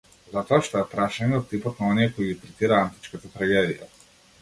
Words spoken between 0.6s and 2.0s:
што е прашање од типот на